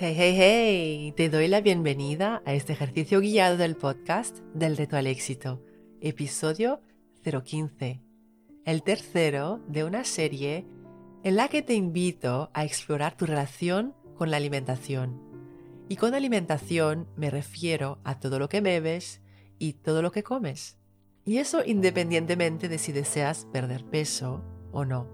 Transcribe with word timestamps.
Hey, 0.00 0.14
hey, 0.16 0.36
hey, 0.38 1.12
te 1.16 1.28
doy 1.28 1.48
la 1.48 1.60
bienvenida 1.60 2.40
a 2.46 2.54
este 2.54 2.72
ejercicio 2.72 3.18
guiado 3.18 3.56
del 3.56 3.74
podcast 3.74 4.38
del 4.54 4.76
reto 4.76 4.96
al 4.96 5.08
éxito, 5.08 5.60
episodio 6.00 6.80
015, 7.24 8.00
el 8.64 8.84
tercero 8.84 9.60
de 9.66 9.82
una 9.82 10.04
serie 10.04 10.64
en 11.24 11.34
la 11.34 11.48
que 11.48 11.62
te 11.62 11.74
invito 11.74 12.48
a 12.54 12.64
explorar 12.64 13.16
tu 13.16 13.26
relación 13.26 13.92
con 14.14 14.30
la 14.30 14.36
alimentación. 14.36 15.20
Y 15.88 15.96
con 15.96 16.14
alimentación 16.14 17.08
me 17.16 17.28
refiero 17.28 17.98
a 18.04 18.20
todo 18.20 18.38
lo 18.38 18.48
que 18.48 18.60
bebes 18.60 19.20
y 19.58 19.72
todo 19.72 20.00
lo 20.00 20.12
que 20.12 20.22
comes. 20.22 20.78
Y 21.24 21.38
eso 21.38 21.64
independientemente 21.64 22.68
de 22.68 22.78
si 22.78 22.92
deseas 22.92 23.46
perder 23.46 23.84
peso 23.84 24.44
o 24.70 24.84
no. 24.84 25.08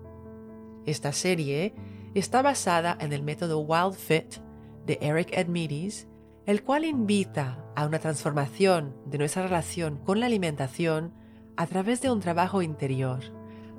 Esta 0.85 1.13
serie 1.13 1.75
está 2.15 2.43
basada 2.43 2.99
en 3.01 3.15
el 3.15 3.23
método 3.23 3.61
Wild 3.61 3.95
Fit 3.95 4.45
de 4.87 4.99
Eric 5.01 5.31
Edmides, 5.33 6.09
el 6.47 6.63
cual 6.63 6.85
invita 6.85 7.65
a 7.75 7.87
una 7.87 7.99
transformación 7.99 8.95
de 9.07 9.19
nuestra 9.19 9.43
relación 9.43 9.99
con 9.99 10.21
la 10.21 10.27
alimentación 10.27 11.15
a 11.57 11.67
través 11.67 12.01
de 12.01 12.11
un 12.11 12.21
trabajo 12.21 12.63
interior, 12.63 13.21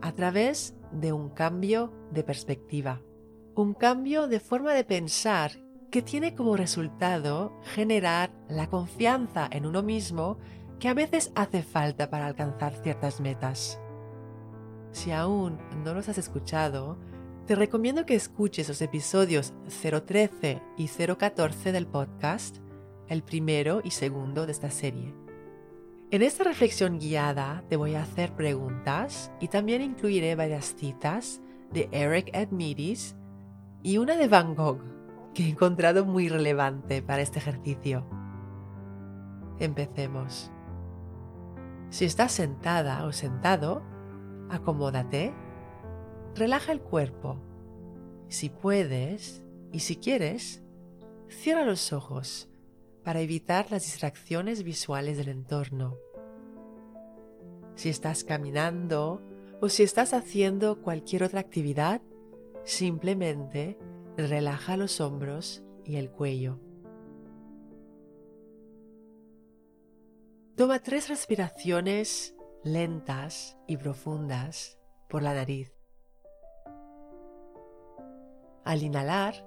a 0.02 0.12
través 0.14 0.76
de 0.92 1.14
un 1.14 1.30
cambio 1.30 1.94
de 2.12 2.24
perspectiva, 2.24 3.02
un 3.56 3.74
cambio 3.74 4.28
de 4.28 4.40
forma 4.40 4.74
de 4.74 4.84
pensar 4.84 5.52
que 5.92 6.02
tiene 6.02 6.36
como 6.36 6.58
resultado 6.58 7.58
generar 7.64 8.32
la 8.50 8.68
confianza 8.68 9.48
en 9.52 9.66
uno 9.66 9.84
mismo 9.84 10.38
que 10.80 10.90
a 10.90 10.94
veces 10.94 11.32
hace 11.36 11.64
falta 11.64 12.10
para 12.10 12.28
alcanzar 12.28 12.74
ciertas 12.84 13.22
metas. 13.22 13.80
Si 14.92 15.12
aún 15.12 15.58
no 15.84 15.94
los 15.94 16.10
has 16.10 16.18
escuchado, 16.18 16.98
te 17.46 17.54
recomiendo 17.54 18.06
que 18.08 18.16
escuches 18.16 18.68
los 18.68 18.82
episodios 18.82 19.54
013 19.82 20.62
y 20.78 20.88
014 20.88 21.72
del 21.72 21.86
podcast, 21.86 22.58
el 23.08 23.22
primero 23.22 23.82
y 23.84 23.92
segundo 23.92 24.48
de 24.48 24.52
esta 24.52 24.72
serie. 24.72 25.14
En 26.10 26.24
esta 26.24 26.44
reflexión 26.44 26.98
guiada 26.98 27.64
te 27.70 27.76
voy 27.76 27.94
a 27.94 28.02
hacer 28.02 28.32
preguntas 28.34 29.32
y 29.40 29.48
también 29.48 29.84
incluiré 29.84 30.36
varias 30.36 30.76
citas 30.76 31.40
de 31.72 31.88
Eric 31.92 32.30
Edmides 32.34 33.16
y 33.84 34.00
una 34.00 34.16
de 34.16 34.28
Van 34.28 34.56
Gogh 34.56 34.82
que 35.36 35.44
he 35.44 35.50
encontrado 35.50 36.04
muy 36.04 36.30
relevante 36.30 37.04
para 37.04 37.22
este 37.22 37.38
ejercicio. 37.38 38.08
Empecemos. 39.60 40.52
Si 41.90 42.06
estás 42.06 42.32
sentada 42.32 43.06
o 43.06 43.12
sentado, 43.12 43.84
acomódate 44.50 45.34
Relaja 46.36 46.74
el 46.74 46.82
cuerpo. 46.82 47.38
Si 48.28 48.50
puedes 48.50 49.42
y 49.72 49.80
si 49.80 49.96
quieres, 49.96 50.62
cierra 51.30 51.64
los 51.64 51.94
ojos 51.94 52.50
para 53.06 53.22
evitar 53.22 53.72
las 53.72 53.84
distracciones 53.84 54.64
visuales 54.64 55.18
del 55.18 55.30
entorno. 55.30 55.98
Si 57.76 57.88
estás 57.88 58.26
caminando 58.26 59.22
o 59.62 59.70
si 59.70 59.84
estás 59.84 60.14
haciendo 60.14 60.82
cualquier 60.82 61.24
otra 61.24 61.40
actividad, 61.40 62.02
simplemente 62.66 63.78
relaja 64.18 64.76
los 64.76 65.00
hombros 65.00 65.64
y 65.86 65.96
el 65.96 66.12
cuello. 66.12 66.60
Toma 70.56 70.80
tres 70.80 71.08
respiraciones 71.08 72.36
lentas 72.66 73.58
y 73.68 73.78
profundas 73.78 74.78
por 75.08 75.24
la 75.24 75.34
nariz. 75.34 75.75
Al 78.66 78.82
inhalar, 78.82 79.46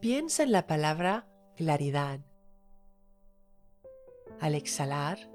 piensa 0.00 0.42
en 0.42 0.50
la 0.50 0.66
palabra 0.66 1.28
claridad. 1.54 2.18
Al 4.40 4.56
exhalar, 4.56 5.30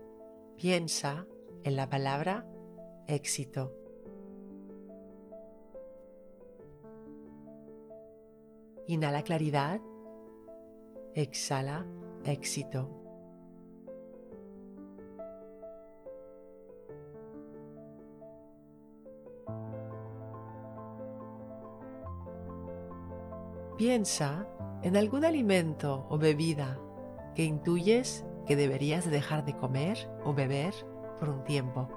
piensa 0.58 1.26
en 1.64 1.78
la 1.78 1.90
palabra 1.90 2.46
éxito. 3.08 3.74
Inhala 8.88 9.24
claridad, 9.24 9.80
exhala 11.14 11.86
éxito. 12.26 13.05
Piensa 23.78 24.48
en 24.84 24.96
algún 24.96 25.26
alimento 25.26 26.06
o 26.10 26.18
bebida 26.18 26.80
que 27.36 27.44
intuyes 27.44 28.24
que 28.48 28.56
deberías 28.56 29.10
dejar 29.10 29.44
de 29.44 29.54
comer 29.54 30.10
o 30.24 30.34
beber 30.34 30.74
por 31.20 31.28
un 31.28 31.44
tiempo. 31.44 31.90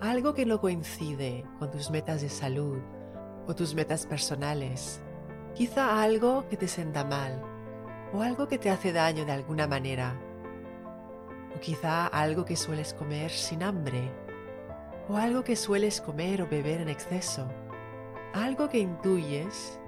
Algo 0.00 0.32
que 0.32 0.46
no 0.46 0.62
coincide 0.62 1.44
con 1.58 1.70
tus 1.70 1.90
metas 1.90 2.22
de 2.22 2.30
salud 2.30 2.78
o 3.46 3.54
tus 3.54 3.74
metas 3.74 4.06
personales. 4.06 5.02
Quizá 5.54 6.02
algo 6.02 6.48
que 6.48 6.56
te 6.56 6.68
sienta 6.68 7.04
mal 7.04 7.42
o 8.14 8.22
algo 8.22 8.48
que 8.48 8.58
te 8.58 8.70
hace 8.70 8.94
daño 8.94 9.26
de 9.26 9.32
alguna 9.32 9.66
manera. 9.66 10.18
O 11.54 11.60
quizá 11.60 12.06
algo 12.06 12.46
que 12.46 12.56
sueles 12.56 12.94
comer 12.94 13.30
sin 13.30 13.62
hambre 13.62 14.10
o 15.06 15.16
algo 15.16 15.44
que 15.44 15.54
sueles 15.54 16.00
comer 16.00 16.40
o 16.40 16.48
beber 16.48 16.80
en 16.80 16.88
exceso. 16.88 17.46
Algo 18.32 18.70
que 18.70 18.78
intuyes 18.78 19.78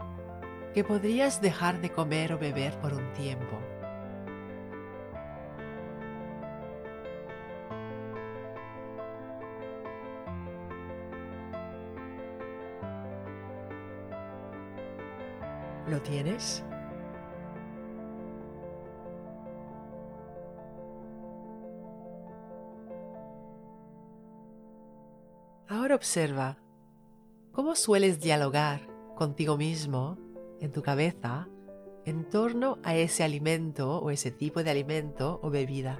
que 0.74 0.82
podrías 0.82 1.40
dejar 1.40 1.80
de 1.80 1.90
comer 1.90 2.32
o 2.32 2.38
beber 2.38 2.76
por 2.80 2.92
un 2.92 3.12
tiempo. 3.12 3.60
¿Lo 15.86 16.02
tienes? 16.02 16.64
Ahora 25.68 25.94
observa 25.94 26.58
cómo 27.52 27.76
sueles 27.76 28.18
dialogar 28.18 28.88
contigo 29.14 29.56
mismo 29.56 30.18
en 30.60 30.72
tu 30.72 30.82
cabeza 30.82 31.48
en 32.04 32.28
torno 32.28 32.78
a 32.82 32.94
ese 32.96 33.24
alimento 33.24 33.98
o 33.98 34.10
ese 34.10 34.30
tipo 34.30 34.62
de 34.62 34.70
alimento 34.70 35.40
o 35.42 35.50
bebida. 35.50 35.98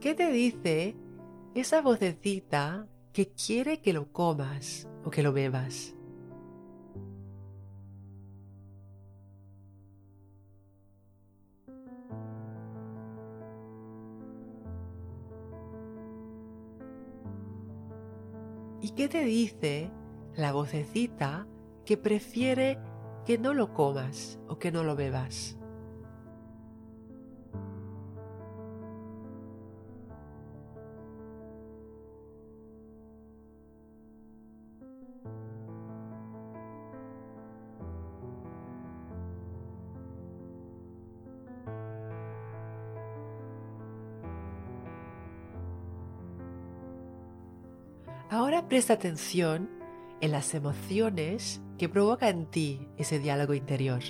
¿Qué 0.00 0.14
te 0.14 0.30
dice 0.32 0.96
esa 1.54 1.82
vocecita 1.82 2.88
que 3.12 3.32
quiere 3.32 3.82
que 3.82 3.92
lo 3.92 4.10
comas 4.12 4.88
o 5.04 5.10
que 5.10 5.22
lo 5.22 5.32
bebas? 5.32 5.94
¿Y 18.90 18.92
qué 18.94 19.08
te 19.08 19.24
dice 19.24 19.88
la 20.34 20.52
vocecita 20.52 21.46
que 21.86 21.96
prefiere 21.96 22.76
que 23.24 23.38
no 23.38 23.54
lo 23.54 23.72
comas 23.72 24.40
o 24.48 24.58
que 24.58 24.72
no 24.72 24.82
lo 24.82 24.96
bebas? 24.96 25.59
Presta 48.70 48.92
atención 48.92 49.68
en 50.20 50.30
las 50.30 50.54
emociones 50.54 51.60
que 51.76 51.88
provoca 51.88 52.28
en 52.28 52.46
ti 52.46 52.86
ese 52.98 53.18
diálogo 53.18 53.52
interior. 53.52 54.00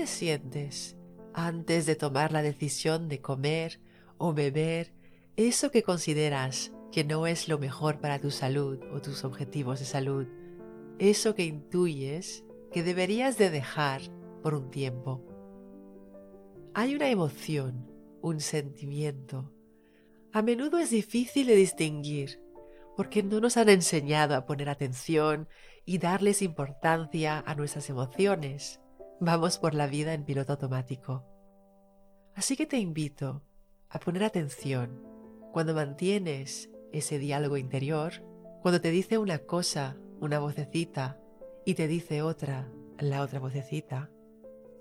Te 0.00 0.06
sientes 0.06 0.96
antes 1.34 1.84
de 1.84 1.94
tomar 1.94 2.32
la 2.32 2.40
decisión 2.40 3.10
de 3.10 3.20
comer 3.20 3.82
o 4.16 4.32
beber 4.32 4.94
eso 5.36 5.70
que 5.70 5.82
consideras 5.82 6.72
que 6.90 7.04
no 7.04 7.26
es 7.26 7.48
lo 7.48 7.58
mejor 7.58 8.00
para 8.00 8.18
tu 8.18 8.30
salud 8.30 8.78
o 8.94 9.02
tus 9.02 9.24
objetivos 9.24 9.78
de 9.78 9.84
salud? 9.84 10.26
Eso 10.98 11.34
que 11.34 11.44
intuyes 11.44 12.44
que 12.72 12.82
deberías 12.82 13.36
de 13.36 13.50
dejar 13.50 14.00
por 14.42 14.54
un 14.54 14.70
tiempo. 14.70 15.22
Hay 16.72 16.94
una 16.94 17.10
emoción, 17.10 17.86
un 18.22 18.40
sentimiento. 18.40 19.52
A 20.32 20.40
menudo 20.40 20.78
es 20.78 20.88
difícil 20.88 21.46
de 21.46 21.56
distinguir 21.56 22.40
porque 22.96 23.22
no 23.22 23.38
nos 23.38 23.58
han 23.58 23.68
enseñado 23.68 24.34
a 24.34 24.46
poner 24.46 24.70
atención 24.70 25.46
y 25.84 25.98
darles 25.98 26.40
importancia 26.40 27.44
a 27.46 27.54
nuestras 27.54 27.90
emociones. 27.90 28.80
Vamos 29.22 29.58
por 29.58 29.74
la 29.74 29.86
vida 29.86 30.14
en 30.14 30.24
piloto 30.24 30.54
automático. 30.54 31.26
Así 32.34 32.56
que 32.56 32.64
te 32.64 32.78
invito 32.78 33.42
a 33.90 33.98
poner 33.98 34.24
atención 34.24 35.06
cuando 35.52 35.74
mantienes 35.74 36.70
ese 36.90 37.18
diálogo 37.18 37.58
interior, 37.58 38.12
cuando 38.62 38.80
te 38.80 38.90
dice 38.90 39.18
una 39.18 39.40
cosa, 39.40 39.98
una 40.20 40.38
vocecita, 40.38 41.20
y 41.66 41.74
te 41.74 41.86
dice 41.86 42.22
otra, 42.22 42.72
la 42.98 43.20
otra 43.20 43.40
vocecita. 43.40 44.10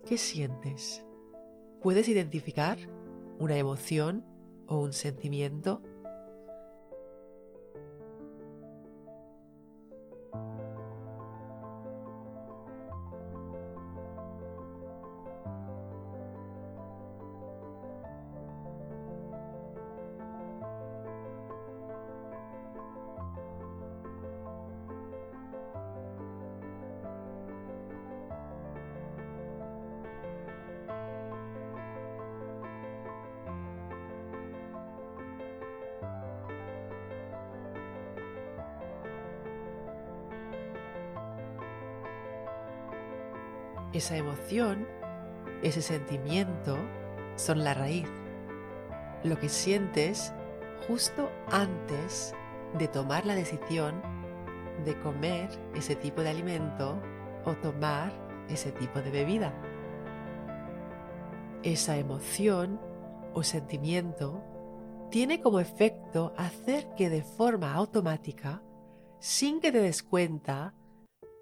¿Qué 0.05 0.17
sientes? 0.17 1.03
¿Puedes 1.81 2.07
identificar 2.07 2.77
una 3.39 3.57
emoción 3.57 4.25
o 4.67 4.79
un 4.79 4.93
sentimiento? 4.93 5.83
Esa 43.91 44.17
emoción, 44.17 44.87
ese 45.63 45.81
sentimiento 45.81 46.77
son 47.35 47.63
la 47.63 47.73
raíz. 47.73 48.07
Lo 49.23 49.39
que 49.39 49.49
sientes 49.49 50.31
justo 50.87 51.31
antes 51.51 52.35
de 52.77 52.87
tomar 52.87 53.25
la 53.25 53.33
decisión 53.33 54.01
de 54.85 54.97
comer 54.99 55.49
ese 55.75 55.95
tipo 55.95 56.21
de 56.21 56.29
alimento 56.29 57.01
o 57.45 57.53
tomar 57.55 58.13
ese 58.47 58.71
tipo 58.71 58.99
de 59.01 59.09
bebida. 59.09 59.53
Esa 61.63 61.97
emoción 61.97 62.79
o 63.33 63.43
sentimiento 63.43 64.43
tiene 65.09 65.41
como 65.41 65.59
efecto 65.59 66.33
hacer 66.37 66.87
que 66.95 67.09
de 67.09 67.23
forma 67.23 67.73
automática, 67.73 68.61
sin 69.19 69.59
que 69.59 69.71
te 69.71 69.81
des 69.81 70.03
cuenta, 70.03 70.75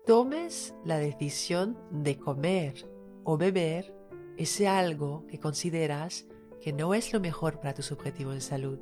tomes 0.08 0.74
la 0.86 1.00
decisión 1.00 1.78
de 1.92 2.18
comer 2.18 2.90
o 3.26 3.38
beber 3.38 3.94
ese 4.38 4.66
algo 4.66 5.28
que 5.28 5.38
consideras 5.38 6.26
que 6.62 6.72
no 6.72 6.94
es 6.94 7.12
lo 7.12 7.20
mejor 7.20 7.60
para 7.60 7.74
tus 7.74 7.92
objetivos 7.92 8.34
de 8.36 8.42
salud 8.42 8.80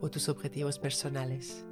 o 0.00 0.10
tus 0.10 0.30
objetivos 0.30 0.78
personales. 0.78 1.66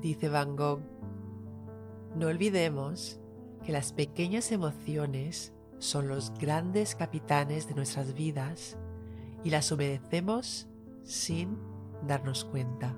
Dice 0.00 0.28
Van 0.28 0.56
Gogh. 0.56 0.80
No 2.14 2.26
olvidemos 2.28 3.20
que 3.64 3.72
las 3.72 3.92
pequeñas 3.92 4.52
emociones 4.52 5.52
son 5.78 6.08
los 6.08 6.32
grandes 6.38 6.94
capitanes 6.94 7.68
de 7.68 7.74
nuestras 7.74 8.14
vidas 8.14 8.76
y 9.44 9.50
las 9.50 9.70
obedecemos 9.72 10.68
sin 11.04 11.58
darnos 12.06 12.44
cuenta. 12.44 12.96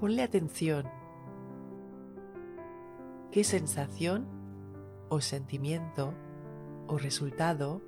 Ponle 0.00 0.22
atención. 0.22 0.84
¿Qué 3.32 3.42
sensación 3.42 4.28
o 5.08 5.20
sentimiento 5.20 6.14
o 6.86 6.98
resultado 6.98 7.82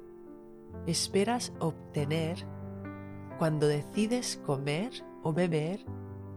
esperas 0.89 1.53
obtener 1.61 2.45
cuando 3.39 3.69
decides 3.69 4.41
comer 4.45 5.05
o 5.23 5.33
beber 5.33 5.85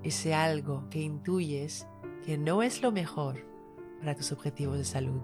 ese 0.04 0.36
algo 0.36 0.88
que 0.92 1.02
intuyes 1.02 1.88
que 2.24 2.38
no 2.38 2.62
es 2.62 2.84
lo 2.84 2.92
mejor 2.92 3.44
para 4.00 4.16
tus 4.16 4.32
objetivos 4.32 4.78
de 4.78 4.86
salud? 4.86 5.22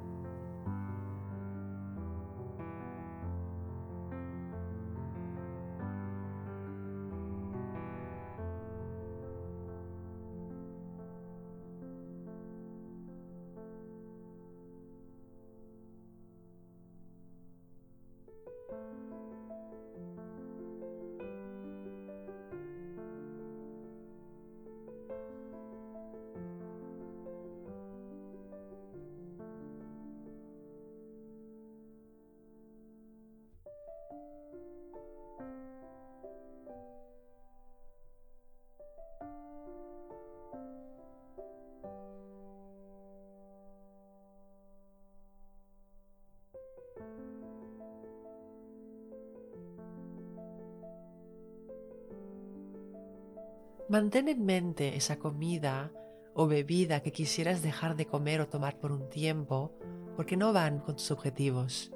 Mantén 53.89 54.29
en 54.29 54.45
mente 54.45 54.95
esa 54.95 55.17
comida 55.17 55.91
o 56.35 56.45
bebida 56.45 57.01
que 57.01 57.11
quisieras 57.11 57.63
dejar 57.63 57.95
de 57.95 58.05
comer 58.05 58.39
o 58.39 58.47
tomar 58.47 58.77
por 58.77 58.91
un 58.91 59.09
tiempo 59.09 59.73
porque 60.15 60.37
no 60.37 60.53
van 60.53 60.77
con 60.77 60.95
tus 60.95 61.09
objetivos. 61.09 61.91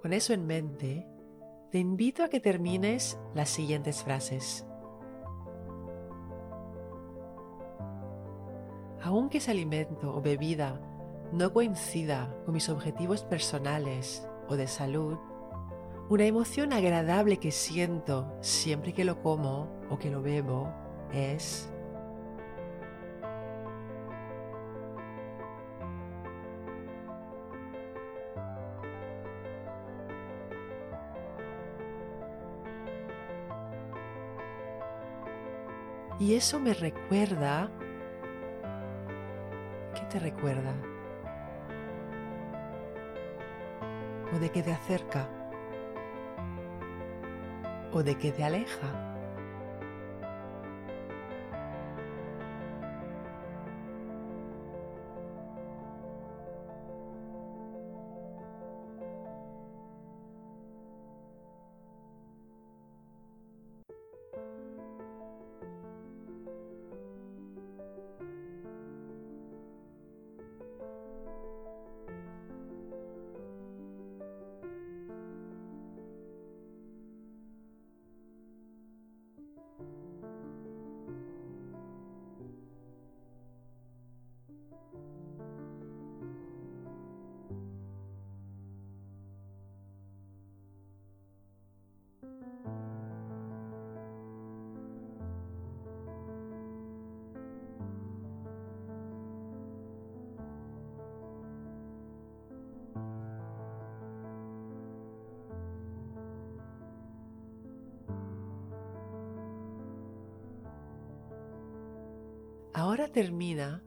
Con 0.00 0.14
eso 0.14 0.32
en 0.32 0.46
mente, 0.46 1.06
te 1.70 1.78
invito 1.78 2.24
a 2.24 2.30
que 2.30 2.40
termines 2.40 3.18
las 3.34 3.50
siguientes 3.50 4.02
frases. 4.02 4.64
Aunque 9.02 9.36
ese 9.36 9.50
alimento 9.50 10.16
o 10.16 10.22
bebida 10.22 10.80
no 11.30 11.52
coincida 11.52 12.34
con 12.46 12.54
mis 12.54 12.70
objetivos 12.70 13.22
personales 13.22 14.26
o 14.48 14.56
de 14.56 14.66
salud, 14.66 15.18
una 16.08 16.24
emoción 16.24 16.72
agradable 16.72 17.38
que 17.38 17.50
siento 17.50 18.36
siempre 18.40 18.92
que 18.92 19.04
lo 19.04 19.22
como 19.22 19.68
o 19.90 19.98
que 19.98 20.10
lo 20.10 20.22
bebo 20.22 20.72
es 21.12 21.68
Y 36.18 36.34
eso 36.34 36.58
me 36.58 36.72
recuerda... 36.72 37.68
¿Qué 39.94 40.00
te 40.10 40.18
recuerda? 40.18 40.72
¿O 44.32 44.38
de 44.38 44.50
qué 44.50 44.62
te 44.62 44.72
acerca? 44.72 45.43
¿O 47.94 48.02
de 48.02 48.16
qué 48.16 48.32
te 48.32 48.42
aleja? 48.42 49.13
Ahora 112.84 113.08
termina 113.08 113.82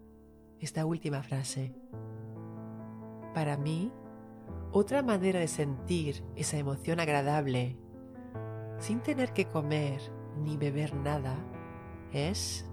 esta 0.60 0.84
última 0.84 1.22
frase. 1.22 1.72
Para 3.32 3.56
mí, 3.56 3.92
otra 4.72 5.04
manera 5.04 5.40
de 5.40 5.48
sentir 5.48 6.24
esa 6.36 6.58
emoción 6.58 7.00
agradable 7.00 7.78
sin 8.80 9.02
tener 9.02 9.34
que 9.34 9.46
comer 9.46 10.02
ni 10.42 10.58
beber 10.58 10.96
nada 10.96 11.36
es 12.12 12.67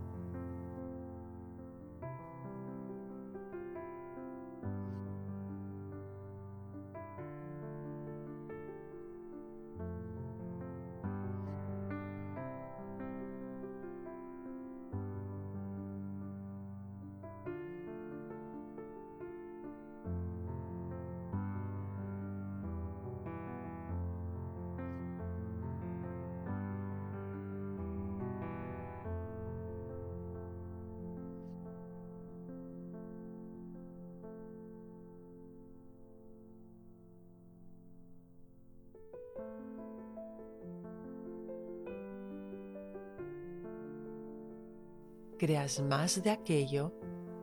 creas 45.44 45.82
más 45.82 46.22
de 46.22 46.30
aquello 46.30 46.94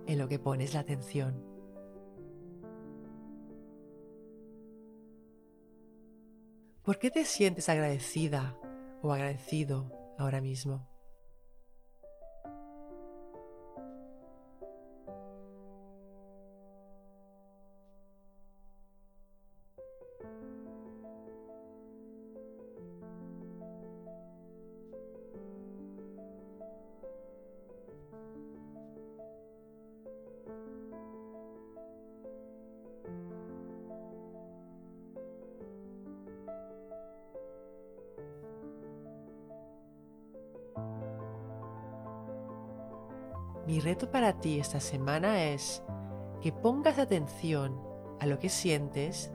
en 0.08 0.18
lo 0.18 0.28
que 0.28 0.40
pones 0.40 0.74
la 0.74 0.80
atención. 0.80 1.46
¿Por 6.82 6.98
qué 6.98 7.12
te 7.12 7.26
sientes 7.26 7.70
agradecida 7.70 8.58
o 9.04 9.14
agradecido 9.14 9.92
ahora 10.18 10.42
mismo? 10.42 10.91
Mi 43.72 43.80
reto 43.80 44.12
para 44.12 44.34
ti 44.34 44.60
esta 44.60 44.82
semana 44.82 45.46
es 45.46 45.82
que 46.42 46.52
pongas 46.52 47.00
atención 47.00 47.82
a 48.20 48.26
lo 48.26 48.38
que 48.38 48.50
sientes 48.50 49.32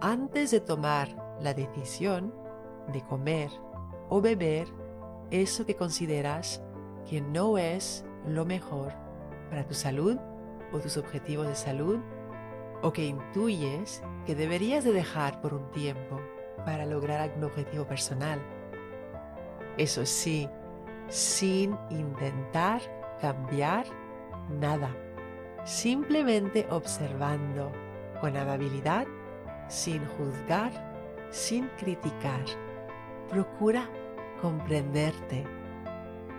antes 0.00 0.50
de 0.50 0.60
tomar 0.60 1.36
la 1.42 1.52
decisión 1.52 2.34
de 2.94 3.02
comer 3.02 3.50
o 4.08 4.22
beber 4.22 4.68
eso 5.30 5.66
que 5.66 5.76
consideras 5.76 6.62
que 7.06 7.20
no 7.20 7.58
es 7.58 8.06
lo 8.26 8.46
mejor 8.46 8.94
para 9.50 9.66
tu 9.66 9.74
salud 9.74 10.16
o 10.72 10.78
tus 10.78 10.96
objetivos 10.96 11.46
de 11.46 11.54
salud 11.54 11.98
o 12.80 12.90
que 12.90 13.04
intuyes 13.04 14.02
que 14.24 14.34
deberías 14.34 14.84
de 14.84 14.94
dejar 14.94 15.42
por 15.42 15.52
un 15.52 15.70
tiempo 15.72 16.22
para 16.64 16.86
lograr 16.86 17.20
algún 17.20 17.44
objetivo 17.44 17.86
personal. 17.86 18.40
Eso 19.76 20.06
sí, 20.06 20.48
sin 21.10 21.76
intentar 21.90 23.03
cambiar 23.20 23.86
nada, 24.48 24.90
simplemente 25.64 26.66
observando 26.70 27.72
con 28.20 28.36
amabilidad, 28.36 29.06
sin 29.68 30.04
juzgar, 30.06 30.72
sin 31.30 31.68
criticar. 31.78 32.44
Procura 33.28 33.88
comprenderte, 34.40 35.44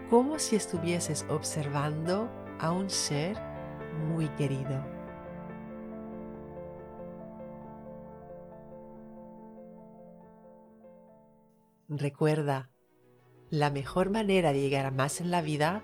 como 0.10 0.40
si 0.40 0.56
estuvieses 0.56 1.26
observando 1.30 2.30
a 2.60 2.72
un 2.72 2.90
ser 2.90 3.38
muy 4.10 4.28
querido. 4.30 4.96
Recuerda, 11.88 12.70
la 13.50 13.70
mejor 13.70 14.10
manera 14.10 14.54
de 14.54 14.62
llegar 14.62 14.86
a 14.86 14.92
más 14.92 15.22
en 15.22 15.30
la 15.30 15.42
vida 15.42 15.84